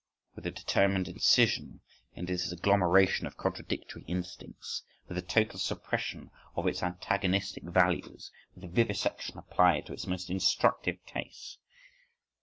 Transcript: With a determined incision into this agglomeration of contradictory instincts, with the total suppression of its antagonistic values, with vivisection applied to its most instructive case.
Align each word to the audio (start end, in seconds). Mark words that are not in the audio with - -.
With 0.33 0.47
a 0.47 0.51
determined 0.51 1.07
incision 1.07 1.79
into 2.15 2.33
this 2.33 2.51
agglomeration 2.51 3.27
of 3.27 3.37
contradictory 3.37 4.01
instincts, 4.07 4.81
with 5.07 5.13
the 5.15 5.21
total 5.21 5.59
suppression 5.59 6.31
of 6.55 6.65
its 6.65 6.81
antagonistic 6.81 7.61
values, 7.65 8.31
with 8.55 8.73
vivisection 8.73 9.37
applied 9.37 9.85
to 9.85 9.93
its 9.93 10.07
most 10.07 10.31
instructive 10.31 10.97
case. 11.05 11.59